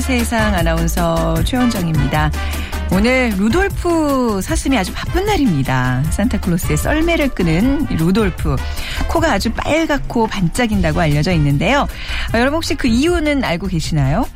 [0.00, 2.30] 세상 아나운서 최원정입니다.
[2.90, 6.02] 오늘 루돌프 사슴이 아주 바쁜 날입니다.
[6.10, 8.56] 산타클로스의 썰매를 끄는 이 루돌프.
[9.08, 11.80] 코가 아주 빨갛고 반짝인다고 알려져 있는데요.
[11.80, 14.26] 어, 여러분 혹시 그 이유는 알고 계시나요?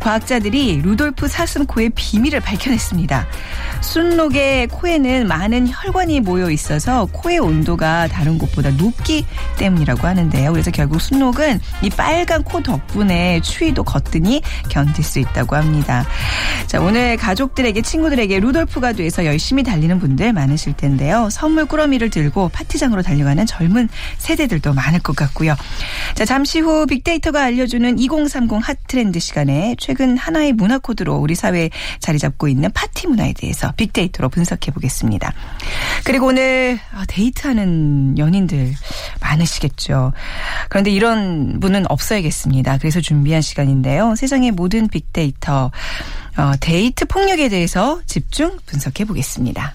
[0.00, 3.26] 과학자들이 루돌프 사슴 코의 비밀을 밝혀냈습니다.
[3.80, 9.26] 순록의 코에는 많은 혈관이 모여 있어서 코의 온도가 다른 곳보다 높기
[9.58, 10.52] 때문이라고 하는데요.
[10.52, 16.04] 그래서 결국 순록은 이 빨간 코 덕분에 추위도 거뜬히 견딜 수 있다고 합니다.
[16.66, 21.28] 자, 오늘 가족들에게 친구들에게 루돌프가 돼서 열심히 달리는 분들 많으실 텐데요.
[21.30, 23.88] 선물 꾸러미를 들고 파티장으로 달려가는 젊은
[24.18, 25.56] 세대들도 많을 것 같고요.
[26.14, 32.18] 자, 잠시 후 빅데이터가 알려주는 2030 핫트렌드 시간에 최근 하나의 문화 코드로 우리 사회에 자리
[32.18, 35.32] 잡고 있는 파티 문화에 대해서 빅데이터로 분석해 보겠습니다.
[36.04, 38.74] 그리고 오늘 아, 데이트하는 연인들
[39.22, 40.12] 많으시겠죠.
[40.68, 42.76] 그런데 이런 분은 없어야겠습니다.
[42.76, 44.14] 그래서 준비한 시간인데요.
[44.14, 45.70] 세상의 모든 빅데이터
[46.36, 49.74] 어, 데이트 폭력에 대해서 집중 분석해 보겠습니다.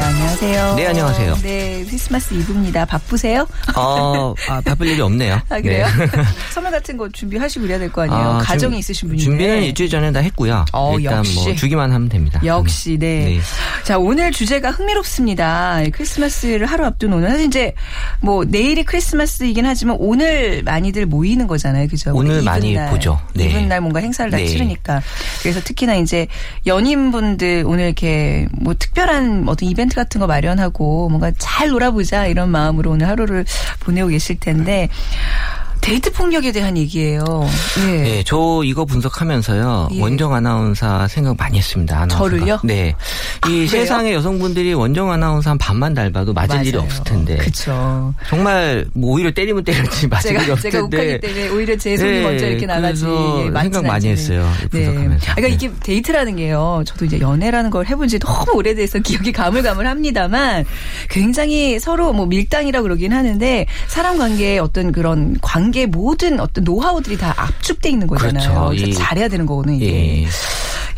[0.00, 0.06] 나오셨습니다.
[0.06, 0.74] 안녕하세요.
[0.76, 1.34] 네, 안녕하세요.
[1.42, 2.84] 네, 크리스마스 이브입니다.
[2.86, 3.46] 바쁘세요?
[3.76, 5.34] 어, 아, 바쁠 일이 없네요.
[5.48, 5.86] 아, 그래요?
[5.98, 6.06] 네.
[6.52, 8.18] 선물 같은 거 준비하시고 그래야 될 거 아니에요?
[8.20, 9.24] 아, 가정이 준- 있으신 분인데.
[9.24, 10.64] 준비는 일주일 전에 다 했고요.
[10.72, 11.34] 어, 일단 역시.
[11.34, 12.40] 뭐 주기만 하면 됩니다.
[12.44, 13.24] 역시, 네.
[13.24, 13.40] 네.
[13.84, 15.82] 자, 오늘 주제가 흥미롭습니다.
[15.92, 17.28] 크리스마스를 하루 앞둔 오늘.
[17.30, 17.74] 사실 이제
[18.20, 21.88] 뭐 내일이 크리스마스이긴 하지만 오늘 많이들 모이는 거잖아요.
[21.88, 22.12] 그죠?
[22.14, 23.20] 오늘 이브날, 많이 보죠.
[23.34, 23.44] 네.
[23.46, 24.46] 이브날 뭔가 행사를 다 네.
[24.46, 25.02] 치르니까.
[25.42, 26.26] 그래서 특히나 이제
[26.66, 32.90] 연인분들 오늘 이렇게 뭐 특별한 어떤 이벤트 같은 거 마련하고 뭔가 잘 놀아보자 이런 마음으로
[32.92, 33.44] 오늘 하루를
[33.80, 34.88] 보내고 계실 텐데
[35.80, 37.24] 데이트 폭력에 대한 얘기예요.
[37.88, 38.02] 예.
[38.02, 39.88] 네, 저 이거 분석하면서요.
[39.92, 40.00] 예.
[40.00, 41.96] 원정 아나운서 생각 많이 했습니다.
[42.02, 42.30] 아나운서가.
[42.30, 42.60] 저를요?
[42.64, 42.94] 네.
[43.48, 43.66] 이 그래요?
[43.66, 46.84] 세상의 여성분들이 원정 아나운서 한 반만 닮아도 맞을 일이 맞아요.
[46.86, 47.36] 없을 텐데.
[47.38, 48.14] 그쵸.
[48.28, 50.96] 정말 뭐 오히려 때리면 때렸지 맞을 일이 제가 없을 제가 텐데.
[50.96, 53.04] 욱하기 때문에 오히려 제 손이 네, 먼저 이렇게 나가지.
[53.06, 54.08] 예, 생각 많이.
[54.08, 54.48] 했어요.
[54.70, 55.34] 분석하면서.
[55.34, 55.48] 그러니까 네.
[55.54, 56.82] 이게 데이트라는 게요.
[56.86, 60.64] 저도 이제 연애라는 걸 해본 지 너무 오래돼서 기억이 가물가물합니다만
[61.08, 67.34] 굉장히 서로 뭐 밀당이라고 그러긴 하는데 사람 관계의 어떤 그런 관계 모든 어떤 노하우들이 다
[67.36, 68.68] 압축돼 있는 거잖아요.
[68.68, 68.74] 그렇죠.
[68.88, 69.76] 이- 잘해야 되는 거거든요.
[69.76, 70.22] 이게.
[70.22, 70.26] 예.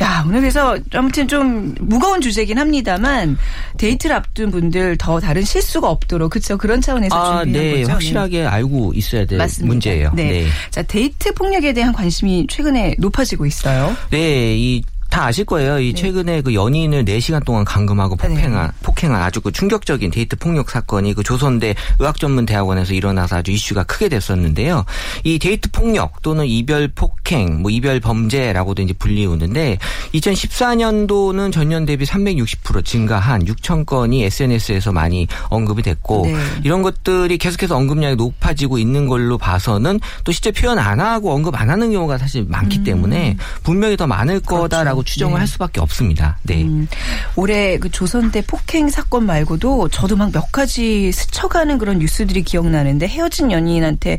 [0.03, 3.37] 야, 오늘 그래서 아무튼 좀 무거운 주제긴 합니다만
[3.79, 6.59] 데이트를 앞둔 분들 더 다른 실수가 없도록 그렇죠.
[6.59, 7.71] 그런 차원에서 아, 준비한 네.
[7.75, 7.87] 거죠.
[7.87, 7.93] 네.
[7.93, 9.67] 확실하게 알고 있어야 될 맞습니다.
[9.73, 10.11] 문제예요.
[10.15, 10.47] 네.
[10.71, 13.95] 자, 데이트 폭력에 대한 관심이 최근에 높아지고 있어요.
[14.11, 15.79] 네, 이, 다 아실 거예요.
[15.79, 18.29] 이 최근에 그 연인을 4시간 동안 감금하고 네.
[18.29, 24.09] 폭행한, 폭행한 아주 그 충격적인 데이트 폭력 사건이 그 조선대 의학전문대학원에서 일어나서 아주 이슈가 크게
[24.09, 24.87] 됐었는데요.
[25.25, 29.77] 이 데이트 폭력 또는 이별 폭행, 뭐 이별 범죄라고도 이제 불리우는데
[30.15, 36.35] 2014년도는 전년 대비 360% 증가한 6천 건이 SNS에서 많이 언급이 됐고 네.
[36.65, 41.69] 이런 것들이 계속해서 언급량이 높아지고 있는 걸로 봐서는 또 실제 표현 안 하고 언급 안
[41.69, 45.39] 하는 경우가 사실 많기 때문에 분명히 더 많을 거다라고 추정을 네.
[45.41, 46.39] 할 수밖에 없습니다.
[46.43, 46.63] 네.
[46.63, 46.89] 음,
[47.37, 53.53] 올해 그 조선대 폭행 사건 말고도 저도 막 몇 가지 스쳐가는 그런 뉴스들이 기억나는데 헤어진
[53.53, 54.19] 연인한테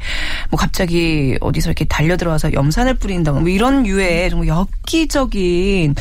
[0.51, 5.95] 뭐 갑자기 어디서 이렇게 달려 들어와서 염산을 뿌린다거나 뭐 이런 유의 정말 엽기적인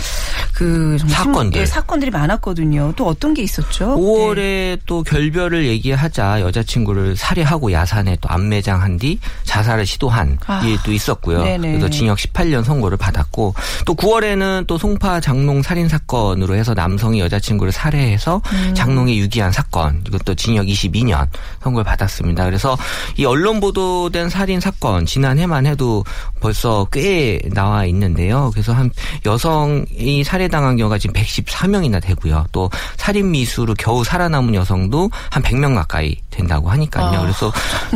[0.54, 1.60] 그 정말 심- 사건들.
[1.62, 2.92] 예, 사건들이 많았거든요.
[2.96, 3.96] 또 어떤 게 있었죠?
[3.96, 4.76] 5월에 네.
[4.86, 11.42] 또 결별을 얘기하자 여자친구를 살해하고 야산에 또 안매장한 뒤 자살을 시도한 아, 또 있었고요.
[11.42, 11.68] 네네.
[11.72, 13.54] 그래서 징역 18년 선고를 받았고
[13.86, 18.74] 또 9월에는 또 송파 장롱 살인 사건으로 해서 남성이 여자친구를 살해해서 음.
[18.74, 21.26] 장롱에 유기한 사건 이것도 징역 22년
[21.62, 22.44] 선고를 받았습니다.
[22.44, 22.76] 그래서
[23.16, 26.04] 이 언론 보도된 살인 사건 지난해만 해도
[26.40, 28.50] 벌써 꽤 나와 있는데요.
[28.52, 28.90] 그래서 한
[29.26, 32.46] 여성이 살해당한 경우가 지금 114명이나 되고요.
[32.52, 37.18] 또 살인 미수로 겨우 살아남은 여성도 한 100명 가까이 된다고 하니까요.
[37.18, 37.52] 아, 그래서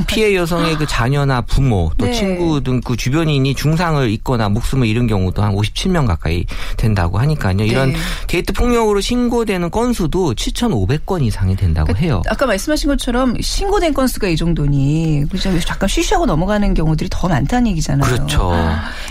[0.06, 2.12] 피해 여성의 그 자녀나 부모 또 네.
[2.12, 6.44] 친구 등 그 주변인이 중상을 입거나 목숨을 잃은 경우도 한 57명 가까이
[6.76, 7.64] 된다고 하니까요.
[7.64, 7.98] 이런 네.
[8.28, 12.22] 데이트 폭력으로 신고되는 건수도 7,500건 이상이 된다고 해요.
[12.28, 15.24] 아까 말씀하신 것처럼 신고된 건수가 이 정도니?
[15.64, 18.08] 잠깐 쉬쉬하고 넘어가는 경우들이 더 많다는 얘기잖아요.
[18.08, 18.52] 그렇죠.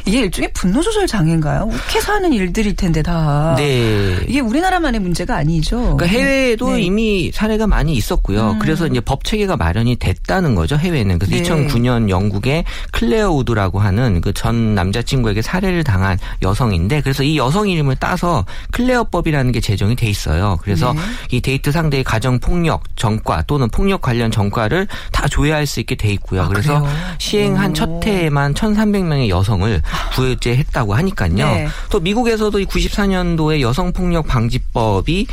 [0.05, 1.63] 이게 일종의 분노 조절 장애인가요?
[1.63, 3.55] 욱해서 하는 일들일 텐데 다.
[3.57, 4.19] 네.
[4.27, 5.97] 이게 우리나라만의 문제가 아니죠.
[5.97, 6.81] 그러니까 해외에도 네.
[6.83, 8.57] 이미 사례가 많이 있었고요.
[8.59, 10.75] 그래서 이제 법 체계가 마련이 됐다는 거죠.
[10.77, 11.17] 해외는.
[11.19, 11.41] 그래서 네.
[11.67, 17.95] 2009년 영국의 클레어 우드라고 하는 그 전 남자친구에게 살해를 당한 여성인데 그래서 이 여성 이름을
[17.95, 20.59] 따서 클레어법이라는 게 제정이 돼 있어요.
[20.61, 20.99] 그래서 네.
[21.31, 26.09] 이 데이트 상대의 가정 폭력 전과 또는 폭력 관련 전과를 다 조회할 수 있게 돼
[26.13, 26.43] 있고요.
[26.43, 26.95] 아, 그래서 그래요?
[27.17, 27.73] 시행한 오.
[27.73, 29.81] 첫 해에만 1,300명의 여성을
[30.13, 31.33] 구제했다고 하니까요.
[31.35, 31.67] 네.
[31.89, 35.27] 또 미국에서도 이 94년도에 여성 폭력 방지법이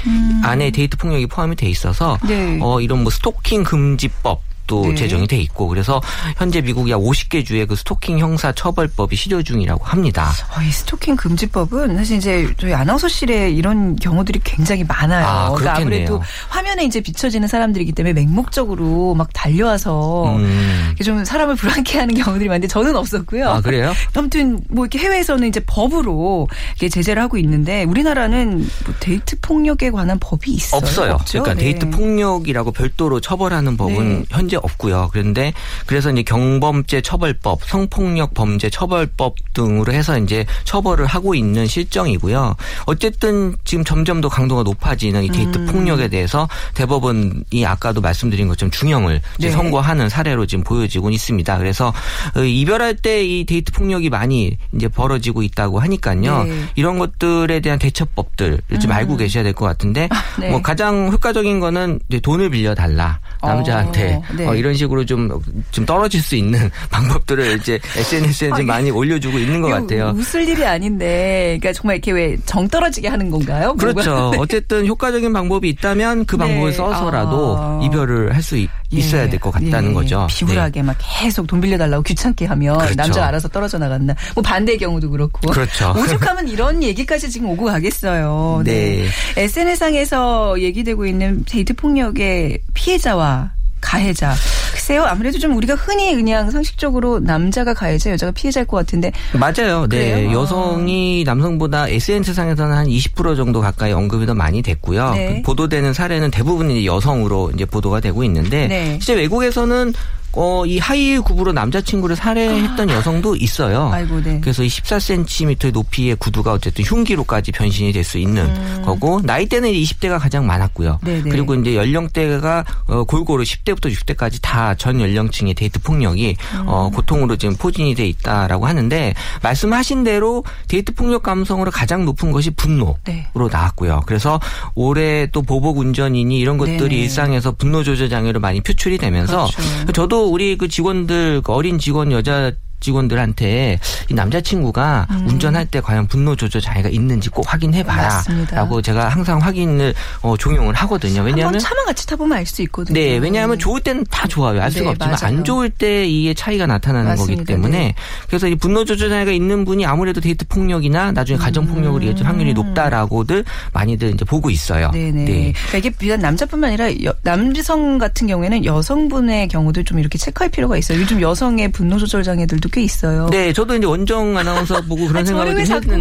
[0.44, 2.29] 안에 데이트 폭력이 포함이 돼 있어서 음.
[2.29, 2.58] 네.
[2.62, 4.94] 어 이런 뭐 스토킹 금지법 도 네.
[4.94, 6.00] 제정이 돼 있고 그래서
[6.37, 10.31] 현재 미국이 약 50개 주에 그 스토킹 형사 처벌법이 실효 중이라고 합니다.
[10.56, 15.26] 어, 이 스토킹 금지법은 사실 이제 저희 아나운서실에 이런 경우들이 굉장히 많아요.
[15.26, 15.76] 아, 그러니까.
[15.79, 20.94] 아무래도 화면에 이제 비춰지는 사람들이기 때문에 맹목적으로 막 달려와서 음.
[21.05, 23.49] 좀 사람을 불안케 하는 경우들이 많은데 저는 없었고요.
[23.49, 23.93] 아 그래요?
[24.15, 30.19] 아무튼 뭐 이렇게 해외에서는 이제 법으로 이렇게 제재를 하고 있는데 우리나라는 뭐 데이트 폭력에 관한
[30.20, 30.79] 법이 있어요.
[30.79, 31.12] 없어요.
[31.15, 31.43] 없죠?
[31.43, 31.73] 그러니까 네.
[31.73, 34.25] 데이트 폭력이라고 별도로 처벌하는 법은 네.
[34.31, 35.10] 현재 없고요.
[35.12, 35.52] 그런데
[35.87, 42.56] 그래서 이제 경범죄 처벌법, 성폭력 범죄 처벌법 등으로 해서 이제 처벌을 하고 있는 실정이고요.
[42.87, 45.66] 어쨌든 지금 점점 더 강도가 높아지는 이 데이트 음.
[45.66, 49.52] 폭력에 대해서 대법원이 아까도 말씀드린 것처럼 중형을 이제 네.
[49.54, 51.58] 선고하는 사례로 지금 보여지고 있습니다.
[51.58, 51.93] 그래서
[52.37, 56.44] 어, 이별할 때 이 데이트 폭력이 많이 이제 벌어지고 있다고 하니까요.
[56.44, 56.64] 네.
[56.75, 60.08] 이런 것들에 대한 대처법들을 좀 알고 계셔야 될 것 같은데
[60.40, 60.50] 네.
[60.50, 64.49] 뭐 가장 효과적인 거는 돈을 빌려 달라 남자한테 어, 네.
[64.49, 65.23] 어, 이런 식으로 좀
[65.71, 70.12] 좀 떨어질 수 있는 방법들을 이제 SNS에 좀 많이 올려주고 있는 것 같아요.
[70.17, 73.75] 웃을 일이 아닌데, 그러니까 정말 이렇게 왜 정 떨어지게 하는 건가요?
[73.77, 74.11] 그렇죠.
[74.11, 74.37] 뭐가?
[74.43, 76.44] 어쨌든 효과적인 방법이 있다면 그 네.
[76.47, 77.81] 방법을 써서라도 아.
[77.85, 78.56] 이별을 할 수
[78.91, 79.94] 있어야 될 것 같다는 예.
[79.94, 80.27] 거죠.
[80.29, 82.94] 비굴하게 막 계속 돈 빌려달라고 귀찮게 하면 그렇죠.
[82.97, 84.15] 남자 알아서 떨어져 나간다.
[84.35, 85.50] 뭐 반대의 경우도 그렇고.
[85.50, 85.93] 그렇죠.
[85.97, 88.62] 오죽하면 이런 얘기까지 지금 오고 가겠어요.
[88.67, 89.06] 네.
[89.37, 94.34] SNS상에서 얘기되고 있는 데이트 폭력의 피해자와 가해자.
[94.73, 99.12] 글쎄요, 아무래도 좀 우리가 흔히 그냥 상식적으로 남자가 가해자, 여자가 피해자일 것 같은데.
[99.34, 99.87] 맞아요.
[99.88, 100.12] 네.
[100.12, 100.31] 그래요?
[100.31, 100.32] 아.
[100.32, 105.11] 여성이 남성보다 SNS상에서는 한 20% 정도 가까이 언급이 더 많이 됐고요.
[105.11, 105.34] 네.
[105.37, 108.99] 그 보도되는 사례는 대부분 이제 여성으로 이제 보도가 되고 있는데 네.
[109.00, 109.93] 실제 외국에서는
[110.34, 113.90] 어, 이 하이힐 굽으로 남자친구를 살해했던 여성도 있어요.
[113.93, 114.40] 아이고, 네.
[114.40, 120.44] 그래서 이 14cm의 높이의 구두가 어쨌든 흉기로까지 변신이 될 수 있는 거고 나이대는 20대가 가장
[120.46, 120.99] 많았고요.
[121.02, 121.06] 음.
[121.06, 121.31] 네네.
[121.31, 126.37] 그리고 이제 연령대가 어, 골고루 10대부터 60대까지 다 전 연령층의 데이트 폭력이
[126.67, 126.96] 어, 음.
[126.96, 132.96] 고통으로 지금 포진이 돼 있다라고 하는데 말씀하신 대로 데이트 폭력 감성으로 가장 높은 것이 분노로
[133.05, 133.26] 네.
[133.34, 134.02] 나왔고요.
[134.06, 134.40] 그래서
[134.75, 136.96] 올해 또 보복 운전이니 이런 것들이 네네.
[137.02, 139.93] 일상에서 분노 조절 장애로 많이 표출이 되면서 그렇죠.
[139.93, 142.52] 저도 우리 그 직원들 그 어린 직원 여자
[142.82, 143.79] 직원들한테
[144.11, 147.87] 이 남자친구가 운전할 때 과연 분노 조절 장애가 있는지 꼭 확인해 음.
[147.87, 148.50] 맞습니다.
[148.50, 151.23] 봐라 라고 제가 항상 확인을 어, 종용을 하거든요.
[151.23, 152.99] 왜냐하면 차만 같이 타보면 알 수 있거든요.
[152.99, 154.61] 네, 왜냐하면 좋을 때는 다 좋아요.
[154.61, 155.38] 알 수가 네, 없지만 맞아요.
[155.38, 157.34] 안 좋을 때 이게 차이가 나타나는 맞습니다.
[157.43, 157.94] 거기 때문에 네.
[158.27, 162.53] 그래서 이 분노 조절 장애가 있는 분이 아무래도 데이트 폭력이나 나중에 가정 폭력을 이어질 확률이
[162.53, 164.91] 높다라고들 많이들 이제 보고 있어요.
[164.91, 165.24] 네네.
[165.24, 170.77] 그러니까 이게 비단 남자뿐만 아니라 여- 남성 같은 경우에는 여성분의 경우도 좀 이렇게 체크할 필요가
[170.77, 171.01] 있어요.
[171.01, 173.29] 요즘 여성의 분노 조절 장애들도 꽤 있어요.
[173.31, 175.96] 네, 저도 이제 원정 아나운서 보고 그런 아, 생각을 했는데?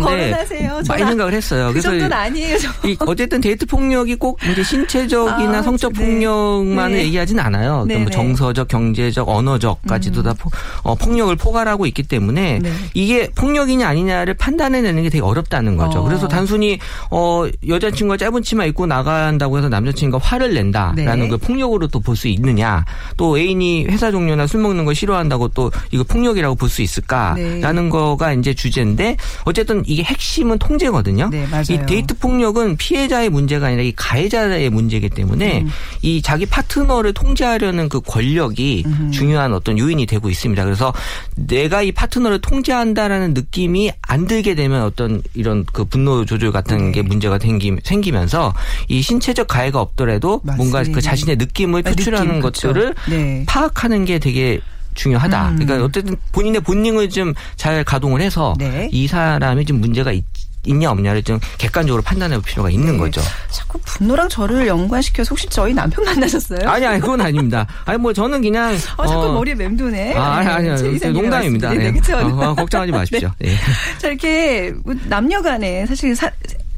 [0.87, 1.71] 많이 생각을 했어요.
[1.73, 2.57] 그 정도는 아니에요.
[2.57, 2.87] 저.
[2.87, 6.03] 이 어쨌든 데이트 폭력이 꼭 이제 신체적이나 아, 성적 네.
[6.03, 7.03] 폭력만을 네.
[7.05, 7.83] 얘기하진 않아요.
[7.85, 8.11] 그러니까 네, 뭐 네.
[8.11, 10.49] 정서적, 경제적, 언어적까지도 다 포-
[10.83, 12.71] 어, 폭력을 포괄하고 있기 때문에 네.
[12.93, 15.99] 이게 폭력이냐 아니냐를 판단해내는 게 되게 어렵다는 거죠.
[15.99, 16.03] 어.
[16.03, 16.79] 그래서 단순히
[17.11, 21.27] 어 여자친구가 짧은 치마 입고 나간다고 해서 남자친구가 화를 낸다라는 네.
[21.27, 22.83] 걸 폭력으로 또 볼 수 있느냐.
[23.17, 27.89] 또 애인이 회사 종료나 술 먹는 걸 싫어한다고 또 이거 폭력이라고 볼 수 있을까라는 네.
[27.89, 31.29] 거가 이제 주제인데 어쨌든 이게 핵심은 통제거든요.
[31.29, 31.45] 네.
[31.69, 35.69] 이 데이트 폭력은 피해자의 문제가 아니라 이 가해자의 문제이기 때문에 음.
[36.01, 40.63] 이 자기 파트너를 통제하려는 그 권력이 중요한 어떤 요인이 되고 있습니다.
[40.63, 40.93] 그래서
[41.35, 46.91] 내가 이 파트너를 통제한다라는 느낌이 안 들게 되면 어떤 이런 그 분노 조절 같은 네.
[46.93, 48.53] 게 문제가 생기, 생기면서
[48.87, 50.95] 이 신체적 가해가 없더라도 뭔가 맞습니다.
[50.95, 52.41] 그 자신의 느낌을 아, 표출하는 느낌.
[52.41, 53.43] 것들을 네.
[53.47, 54.61] 파악하는 게 되게
[54.93, 55.50] 중요하다.
[55.50, 55.55] 음.
[55.57, 58.89] 그러니까 어쨌든 본인의 본능을 좀 잘 가동을 해서 네.
[58.91, 60.24] 이 사람이 좀 문제가 있,
[60.65, 62.98] 있냐 없냐를 좀 객관적으로 판단해 볼 필요가 있는 네.
[62.98, 63.21] 거죠.
[63.50, 66.67] 자꾸 분노랑 저를 연관시켜서 혹시 저희 남편 만나셨어요?
[66.69, 67.65] 아니 아니 그건 아닙니다.
[67.86, 70.15] 아니 뭐 저는 그냥 어, 자꾸 어, 머리에 맴도네.
[70.15, 71.67] 아, 아니, 아니, 제 아니, 이사님의 농담입니다.
[71.69, 71.91] 말씀들이.
[71.93, 72.01] 네.
[72.01, 72.13] 네?
[72.13, 73.31] 어, 어, 걱정하지 마십시오.
[73.39, 73.55] 네.
[74.00, 76.29] 자, 이렇게 뭐 남녀 간에 사실 사,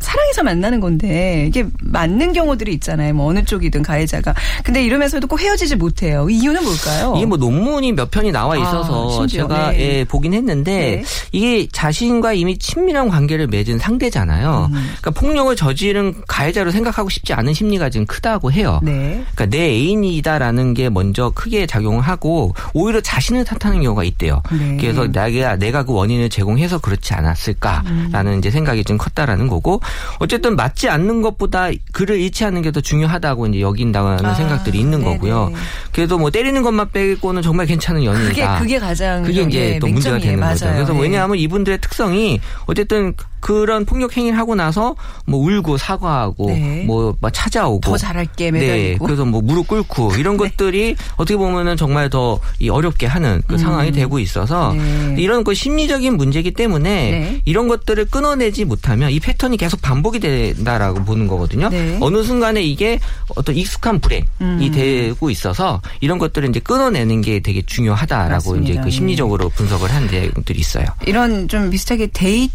[0.03, 3.13] 사랑해서 만나는 건데 이게 맞는 경우들이 있잖아요.
[3.13, 4.33] 뭐 어느 쪽이든 가해자가.
[4.63, 6.29] 근데 이러면서도 꼭 헤어지지 못해요.
[6.29, 7.13] 이유는 뭘까요?
[7.15, 9.79] 이게 뭐 논문이 몇 편이 나와 있어서 아, 제가 네.
[9.79, 11.03] 예, 보긴 했는데 네.
[11.31, 14.69] 이게 자신과 이미 친밀한 관계를 맺은 상대잖아요.
[14.71, 14.73] 음.
[14.73, 18.79] 그러니까 폭력을 저지른 가해자로 생각하고 싶지 않은 심리가 지금 크다고 해요.
[18.83, 19.23] 네.
[19.33, 24.41] 그러니까 내 애인이다라는 게 먼저 크게 작용하고 오히려 자신을 탓하는 경우가 있대요.
[24.51, 24.77] 네.
[24.79, 29.79] 그래서 내가 내가 그 원인을 제공해서 그렇지 않았을까라는 이제 생각이 좀 컸다라는 거고
[30.19, 34.99] 어쨌든 맞지 않는 것보다 그를 잃지 않는 게 더 중요하다고 이제 여긴다는 아, 생각들이 있는
[34.99, 35.13] 네네.
[35.13, 35.51] 거고요.
[35.91, 38.29] 그래도 뭐 때리는 것만 빼고는 정말 괜찮은 연인이다.
[38.29, 40.17] 그게 그게 가장 그게 좀, 이제 예, 또 문제가.
[40.17, 40.65] 되는 거죠.
[40.65, 40.75] 맞아요.
[40.77, 41.01] 그래서 예.
[41.03, 44.95] 왜냐하면 이분들의 특성이 어쨌든 그런 폭력 행위를 하고 나서
[45.25, 46.83] 뭐 울고 사과하고 네.
[46.87, 49.05] 뭐막 찾아오고 더 잘할게 네, 매달리고.
[49.05, 54.17] 그래서 뭐 무릎 꿇고 이런 것들이 어떻게 보면은 정말 더이 어렵게 하는 그 상황이 되고
[54.17, 55.13] 있어서 음.
[55.17, 55.21] 네.
[55.21, 57.41] 이런 그 심리적인 문제이기 때문에 네.
[57.45, 61.69] 이런 것들을 끊어내지 못하면 이 패턴이 계속 반복이 된다라고 보는 거거든요.
[61.69, 61.97] 네.
[62.01, 62.99] 어느 순간에 이게
[63.35, 64.71] 어떤 익숙한 불행이 음.
[64.73, 68.63] 되고 있어서 이런 것들을 이제 끊어내는 게 되게 중요하다라고 맞습니다.
[68.63, 68.91] 이제 그 네.
[68.91, 70.85] 심리적으로 분석을 하는 내용들이 있어요.
[71.05, 72.53] 이런 좀 비슷하게 데이트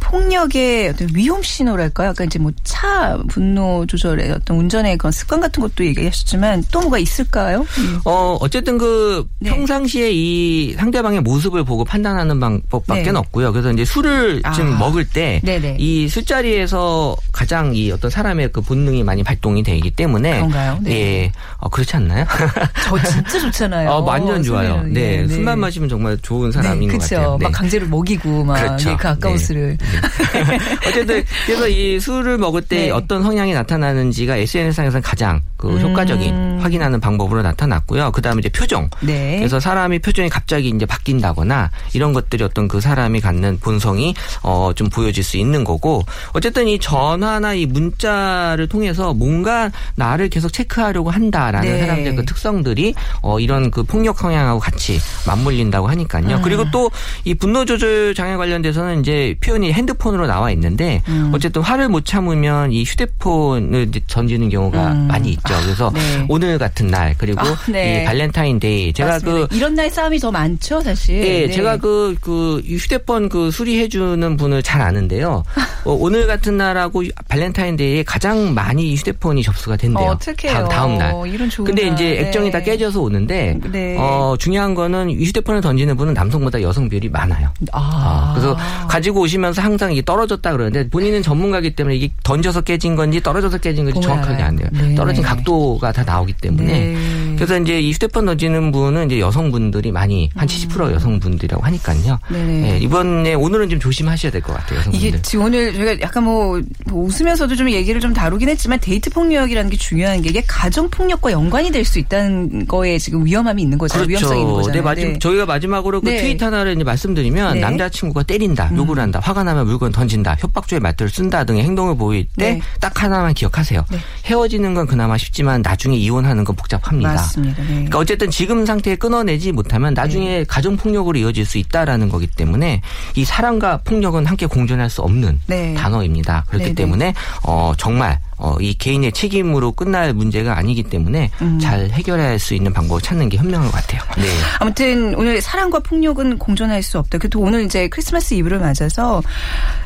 [0.00, 2.10] 폭력의 어떤 위험 신호랄까요?
[2.10, 6.98] 아까 이제 뭐 차 분노 조절의 어떤 운전의 그런 습관 같은 것도 얘기하셨지만 또 뭐가
[6.98, 7.66] 있을까요?
[7.78, 8.00] 음.
[8.04, 9.50] 어, 어쨌든 그 네.
[9.50, 13.18] 평상시에 이 상대방의 모습을 보고 판단하는 방법밖에 네.
[13.18, 13.52] 없고요.
[13.52, 14.52] 그래서 이제 술을 아.
[14.52, 15.40] 좀 먹을 때.
[15.78, 20.78] 이 술자리에서 가장 이 어떤 사람의 그 본능이 많이 발동이 되기 때문에 그런가요?
[20.82, 20.90] 네.
[20.92, 21.32] 예.
[21.58, 22.24] 어, 그렇지 않나요?
[22.84, 23.90] 저 진짜 좋잖아요.
[23.90, 24.82] 어, 완전 좋아요.
[24.84, 25.28] 네, 네.
[25.28, 27.16] 술만 마시면 정말 좋은 사람인 네, 것 그쵸.
[27.16, 27.36] 같아요.
[27.38, 27.44] 네.
[27.44, 28.90] 막 강제로 먹이고 막 그렇죠.
[28.90, 29.42] 예, 그 아까운 네.
[29.42, 29.59] 술을.
[30.86, 32.90] 어쨌든 그래서 이 술을 먹을 때 네.
[32.90, 35.80] 어떤 성향이 나타나는지가 SNS상에서는 가장 그 음.
[35.80, 38.12] 효과적인 확인하는 방법으로 나타났고요.
[38.12, 38.88] 그다음에 이제 표정.
[39.00, 39.36] 네.
[39.38, 44.88] 그래서 사람이 표정이 갑자기 이제 바뀐다거나 이런 것들이 어떤 그 사람이 갖는 본성이 어 좀
[44.88, 46.02] 보여질 수 있는 거고
[46.32, 51.80] 어쨌든 이 전화나 이 문자를 통해서 뭔가 나를 계속 체크하려고 한다라는 네.
[51.80, 56.36] 사람들의 그 특성들이 어 이런 그 폭력 성향하고 같이 맞물린다고 하니까요.
[56.36, 56.42] 음.
[56.42, 56.90] 그리고 또
[57.24, 61.30] 이 분노 조절 장애 관련돼서는 이제 표현이 핸드폰으로 나와 있는데 음.
[61.34, 65.06] 어쨌든 화를 못 참으면 이 휴대폰을 던지는 경우가 음.
[65.08, 65.54] 많이 있죠.
[65.62, 66.26] 그래서 네.
[66.28, 68.02] 오늘 같은 날 그리고 아, 네.
[68.02, 69.46] 이 발렌타인데이 제가 맞습니다.
[69.46, 71.16] 그 이런 날 싸움이 더 많죠, 사실.
[71.16, 71.50] 예, 네.
[71.50, 75.42] 제가 그, 그, 휴대폰 그 수리해 주는 분을 잘 아는데요.
[75.84, 80.08] 어, 오늘 같은 날하고 발렌타인데이에 가장 많이 휴대폰이 접수가 된대요.
[80.08, 80.68] 어, 어떡해요.
[80.68, 81.14] 다음, 날.
[81.26, 81.94] 이런 좋은 근데 날.
[81.94, 82.50] 이제 액정이 네.
[82.50, 83.96] 다 깨져서 오는데, 네.
[83.98, 87.48] 어, 중요한 거는 이 휴대폰을 던지는 분은 남성보다 여성 비율이 많아요.
[87.72, 88.30] 아.
[88.30, 88.56] 어, 그래서
[88.88, 93.58] 가지고 오시면 서 항상 이게 떨어졌다 그러는데 본인은 전문가기 때문에 이게 던져서 깨진 건지 떨어져서
[93.58, 94.42] 깨진 건지 정확하게.
[94.42, 94.68] 안 돼요.
[94.72, 94.94] 네.
[94.94, 96.66] 떨어진 각도가 다 나오기 때문에.
[96.94, 97.34] 네.
[97.36, 102.18] 그래서 이제 이 휴대폰 던지는 분은 이제 여성분들이 많이 한 70% 여성분들이라고 하니까요.
[102.30, 102.62] 음.
[102.66, 105.08] 예, 이번에 오늘은 좀 조심하셔야 될 것 같아요, 여성분들.
[105.08, 109.70] 이게 지금 오늘 저희가 약간 뭐, 뭐 웃으면서도 좀 얘기를 좀 다루긴 했지만 데이트 폭력이라는
[109.70, 114.06] 게 중요한 게 이게 가정 폭력과 연관이 될 수 있다는 거에 지금 위험함이 있는 거잖아요.
[114.06, 114.80] 위험성이 있는 거잖아요.
[114.80, 116.18] 네, 마지, 저희가 마지막으로 그 네.
[116.18, 117.58] 트윗 하나를 이제 말씀드리면 네.
[117.58, 117.60] 음.
[117.62, 122.54] 남자친구가 때린다, 욕을 한다, 화가 나면 물건 던진다, 협박조의 말투를 쓴다 등의 행동을 보일 때
[122.54, 122.60] 네.
[122.80, 123.84] 딱 하나만 기억하세요.
[123.90, 123.98] 네.
[124.26, 127.14] 헤어지는 건 그나마 쉽지만 나중에 이혼하는 건 복잡합니다.
[127.14, 127.62] 맞습니다.
[127.62, 127.68] 네.
[127.68, 132.82] 그러니까 어쨌든 지금 상태에 끊어내지 못하면 나중에 가정 폭력으로 이어질 수 있다라는 거기 때문에
[133.14, 135.74] 이 사랑과 폭력은 함께 공존할 수 없는 네.
[135.74, 136.44] 단어입니다.
[136.48, 136.74] 그렇기.
[136.74, 141.58] 때문에 어 정말 어, 이 개인의 책임으로 끝날 문제가 아니기 때문에 음.
[141.60, 144.00] 잘 해결할 수 있는 방법을 찾는 게 현명한 것 같아요.
[144.16, 144.28] 네.
[144.58, 147.18] 아무튼 오늘 사랑과 폭력은 공존할 수 없다.
[147.18, 149.19] 그래도 오늘 이제 크리스마스 이브를 맞아서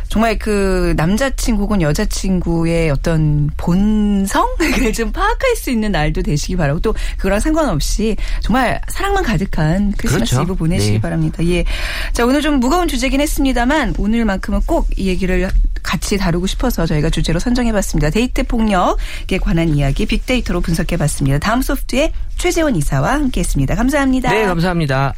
[0.08, 4.52] 정말 그 남자친구 혹은 여자친구의 어떤 본성을
[4.94, 10.42] 좀 파악할 수 있는 날도 되시기 바라고 또 그거랑 상관없이 정말 사랑만 가득한 크리스마스 그렇죠.
[10.42, 11.00] 이브 보내시기 네.
[11.00, 11.44] 바랍니다.
[11.46, 11.64] 예.
[12.12, 15.50] 자, 오늘 좀 무거운 주제긴 했습니다만 오늘만큼은 꼭 이 얘기를
[15.82, 18.10] 같이 다루고 싶어서 저희가 주제로 선정해봤습니다.
[18.10, 21.38] 데이트 폭력에 관한 이야기 빅데이터로 분석해봤습니다.
[21.38, 23.74] 다음 소프트의 최재원 이사와 함께했습니다.
[23.74, 24.30] 감사합니다.
[24.30, 25.14] 네, 감사합니다.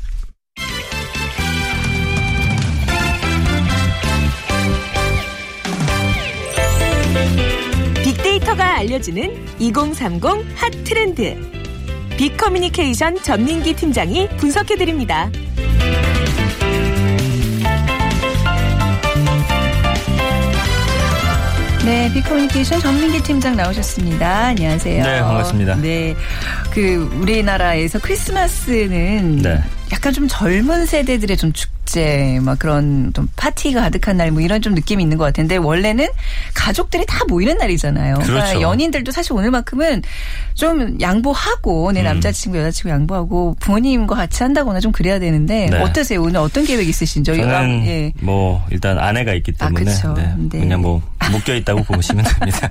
[8.47, 10.25] 빅데이터가 알려주는 2030
[10.55, 11.37] 핫 트렌드.
[12.17, 15.31] 빅커뮤니케이션 전민기 팀장이 분석해드립니다.
[21.85, 24.47] 네, 빅커뮤니케이션 전민기 팀장 나오셨습니다.
[24.47, 25.03] 안녕하세요.
[25.05, 25.77] 네, 반갑습니다.
[25.77, 26.15] 네,
[26.73, 29.61] 그 우리나라에서 크리스마스는 네.
[29.93, 34.61] 약간 좀 젊은 세대들의 좀 축제 축제 막 그런 좀 파티가 가득한 날 뭐 이런
[34.61, 36.09] 좀 느낌이 있는 것 같은데 원래는
[36.53, 38.17] 가족들이 다 모이는 날이잖아요.
[38.17, 38.61] 그러니까 그렇죠.
[38.61, 40.03] 연인들도 사실 오늘만큼은
[40.55, 41.95] 좀 양보하고 음.
[41.95, 45.79] 내 남자친구 여자친구 양보하고 부모님과 같이 한다거나 좀 그래야 되는데 네.
[45.81, 46.23] 어떠세요?
[46.23, 47.37] 오늘 어떤 계획 있으신죠?
[47.37, 48.13] 저는 아, 예.
[48.21, 50.13] 뭐 일단 아내가 있기 아, 때문에 그쵸.
[50.15, 50.59] 네, 네.
[50.59, 51.01] 그냥 뭐
[51.31, 52.69] 묶여 있다고 보시면 됩니다.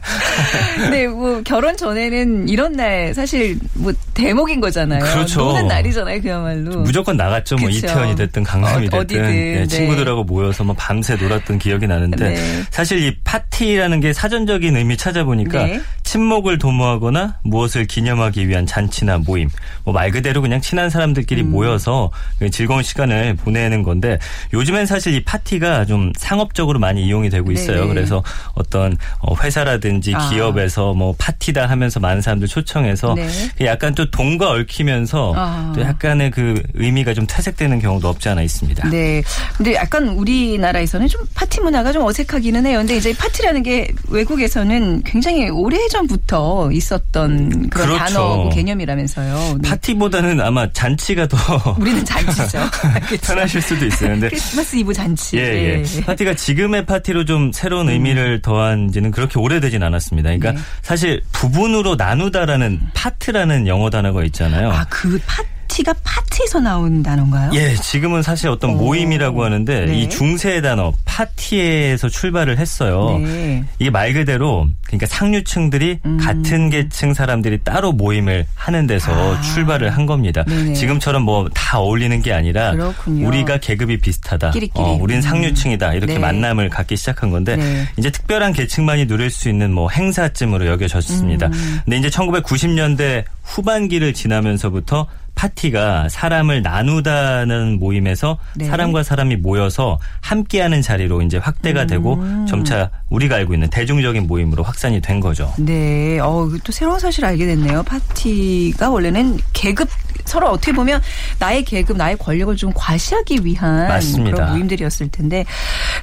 [0.76, 5.04] 근데 뭐 결혼 전에는 이런 날 사실 뭐 대목인 거잖아요.
[5.04, 5.42] 그렇죠.
[5.42, 6.82] 노는 날이잖아요, 그야말로.
[6.82, 7.58] 무조건 나갔죠.
[7.58, 7.78] 뭐 그쵸.
[7.78, 9.68] 이태원이 됐든 강남이 어, 됐든 네, 네.
[9.68, 12.64] 친구들하고 모여서 뭐 밤새 놀았던 기억이 나는데 네.
[12.72, 15.82] 사실 이 파티라는 게 사전적인 의미 찾아보니까 네.
[16.16, 19.50] 친목을 도모하거나 무엇을 기념하기 위한 잔치나 모임,
[19.84, 21.52] 뭐 말 그대로 그냥 친한 사람들끼리 음.
[21.52, 24.20] 모여서 그 즐거운 시간을 보내는 건데
[24.54, 27.82] 요즘엔 사실 이 파티가 좀 상업적으로 많이 이용이 되고 있어요.
[27.82, 27.94] 네네.
[27.94, 28.22] 그래서
[28.56, 30.30] 어떤 어, 회사라든지 아.
[30.30, 33.30] 기업에서 뭐 파티다 하면서 많은 사람들 초청해서 네.
[33.62, 35.74] 약간 또 돈과 얽히면서 아.
[35.76, 38.90] 또 약간의 그 의미가 좀 퇴색되는 경우도 없지 않아 있습니다.
[38.90, 39.24] 네.
[39.58, 42.80] 근데 약간 우리나라에서는 좀 파티 문화가 좀 어색하기는 해요.
[42.80, 47.98] 근데 이제 파티라는 게 외국에서는 굉장히 오래전 부터 있었던 그런 그렇죠.
[47.98, 49.58] 단어고 개념이라면서요.
[49.62, 49.70] 네.
[49.70, 51.38] 파티보다는 아마 잔치가 더
[51.80, 52.60] 우리는 잔치죠.
[53.22, 54.12] 편하실 수도 있어요.
[54.12, 55.38] 근데 크리스마스 이브 잔치.
[55.38, 56.02] 예, 예.
[56.06, 60.30] 파티가 지금의 파티로 좀 새로운 의미를 더한 지는 그렇게 오래되진 않았습니다.
[60.30, 60.56] 그러니까 음.
[60.56, 60.62] 네.
[60.82, 64.72] 사실 부분으로 나누다라는 파트라는 영어 단어가 있잖아요.
[64.72, 67.52] 아, 그 파티가 파티에서 나온 단어인가요?
[67.54, 68.78] 예, 지금은 사실 어떤 오.
[68.78, 70.00] 모임이라고 하는데 네.
[70.00, 73.20] 이 중세 단어 파티에서 출발을 했어요.
[73.22, 73.66] 네.
[73.78, 76.18] 이게 말 그대로 그러니까 상류층들이 음.
[76.18, 79.42] 같은 계층 사람들이 따로 모임을 하는 데서 아.
[79.42, 80.46] 출발을 한 겁니다.
[80.46, 80.74] 네네.
[80.76, 83.28] 지금처럼 뭐 다 어울리는 게 아니라 그렇군요.
[83.28, 84.52] 우리가 계급이 비슷하다.
[84.52, 84.82] 끼리끼리.
[84.82, 85.22] 어, 우린 음.
[85.22, 85.94] 상류층이다.
[85.96, 86.20] 이렇게 네.
[86.20, 87.86] 만남을 갖기 시작한 건데 네.
[87.98, 91.48] 이제 특별한 계층만이 누릴 수 있는 뭐 행사쯤으로 여겨졌습니다.
[91.48, 91.80] 음.
[91.84, 98.66] 근데 이제 1990년대 후반기를 지나면서부터 파티가 사람을 나누다는 모임에서 네.
[98.66, 101.88] 사람과 사람이 모여서 함께하는 자리로 이제 확대가 음.
[101.88, 105.54] 되고 점차 우리가 알고 있는 대중적인 모임으로 확산이 된 거죠.
[105.58, 107.84] 네, 어, 또 새로운 사실을 알게 됐네요.
[107.84, 109.90] 파티가 원래는 계급
[110.26, 111.02] 서로 어떻게 보면
[111.40, 114.36] 나의 계급, 나의 권력을 좀 과시하기 위한 맞습니다.
[114.36, 115.46] 그런 모임들이었을 텐데,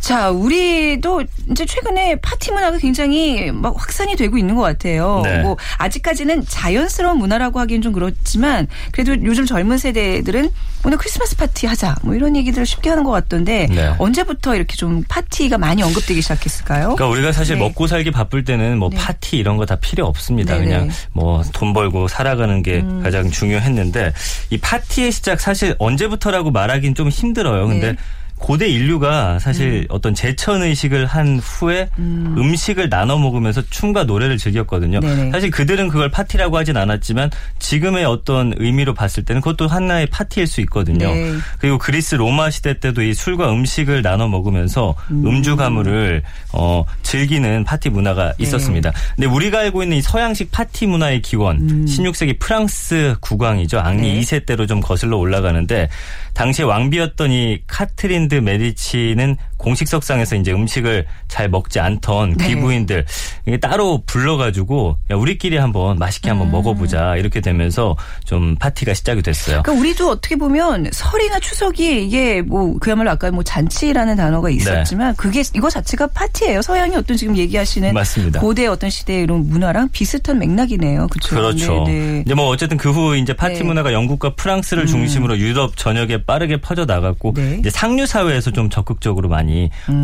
[0.01, 5.23] 자, 우리도 이제 최근에 파티 문화가 굉장히 막 확산이 되고 있는 것 같아요.
[5.25, 5.43] 네.
[5.43, 10.51] 뭐 아직까지는 자연스러운 문화라고 하기엔 좀 그렇지만 그래도 요즘 젊은 세대들은
[10.85, 13.95] 오늘 크리스마스 파티 하자 뭐 이런 얘기들을 쉽게 하는 것 같던데 네.
[13.99, 16.95] 언제부터 이렇게 좀 파티가 많이 언급되기 시작했을까요?
[16.97, 17.63] 그러니까 우리가 사실 네.
[17.63, 18.97] 먹고 살기 바쁠 때는 뭐 네.
[18.97, 20.55] 파티 이런 거 다 필요 없습니다.
[20.55, 20.65] 네네.
[20.67, 23.01] 그냥 뭐 돈 벌고 살아가는 게 음.
[23.03, 24.12] 가장 중요했는데
[24.51, 27.67] 이 파티의 시작 사실 언제부터라고 말하기는 좀 힘들어요.
[27.67, 27.99] 근데 네.
[28.43, 34.99] 고대 인류가 사실 어떤 제천 의식을 한 후에 음식을 나눠 먹으면서 춤과 노래를 즐겼거든요.
[34.99, 35.31] 네네.
[35.31, 40.61] 사실 그들은 그걸 파티라고 하진 않았지만 지금의 어떤 의미로 봤을 때는 그것도 하나의 파티일 수
[40.63, 41.15] 있거든요.
[41.15, 41.35] 네.
[41.59, 48.33] 그리고 그리스 로마 시대 때도 이 술과 음식을 나눠 먹으면서 음주가무를 어, 즐기는 파티 문화가
[48.33, 48.45] 네.
[48.45, 48.93] 있었습니다.
[49.17, 53.79] 근데 우리가 알고 있는 이 서양식 파티 문화의 기원, 16세기 프랑스 국왕이죠.
[53.79, 54.15] 앙리 음.
[54.15, 54.21] 네.
[54.21, 55.89] 2세 때로 좀 거슬러 올라가는데
[56.35, 62.49] 당시에 왕비였던 이 카트린 드 메디치는 공식석상에서 이제 음식을 잘 먹지 않던 네.
[62.49, 63.05] 귀부인들
[63.47, 66.53] 이게 따로 불러가지고 야, 우리끼리 한번 맛있게 한번 음.
[66.53, 69.63] 먹어보자 이렇게 되면서 좀 파티가 시작이 됐어요.
[69.63, 74.55] 그러니까 우리도 어떻게 보면 설이나 추석이 이게 뭐 그야말로 아까 뭐 잔치라는 단어가 네.
[74.55, 76.63] 있었지만 그게 이거 자체가 파티예요.
[76.63, 78.41] 서양이 어떤 지금 얘기하시는 맞습니다.
[78.41, 81.09] 고대 어떤 시대의 이런 문화랑 비슷한 맥락이네요.
[81.09, 81.35] 그렇죠.
[81.35, 81.85] 그렇죠.
[81.87, 82.23] 네, 네.
[82.27, 83.61] 이제 뭐 어쨌든 그 후 이제 파티 네.
[83.63, 83.69] 음.
[83.69, 87.57] 문화가 영국과 프랑스를 중심으로 유럽 전역에 빠르게 퍼져 나갔고 네.
[87.59, 89.52] 이제 상류 사회에서 좀 적극적으로 많이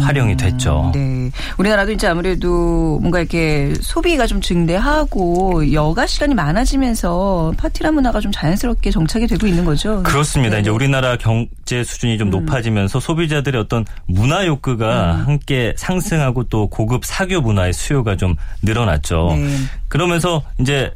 [0.00, 0.92] 활용이 됐죠.
[0.94, 1.30] 네.
[1.58, 8.90] 우리나라도 이제 아무래도 뭔가 이렇게 소비가 좀 증대하고 여가 시간이 많아지면서 파티라 문화가 좀 자연스럽게
[8.90, 10.02] 정착이 되고 있는 거죠.
[10.02, 10.56] 그렇습니다.
[10.56, 10.61] 네.
[10.62, 15.26] 이제 우리나라 경제 수준이 좀 높아지면서 소비자들의 어떤 문화 욕구가 음.
[15.26, 19.34] 함께 상승하고 또 고급 사교 문화의 수요가 좀 늘어났죠.
[19.37, 19.48] 네.
[19.88, 20.92] 그러면서 이제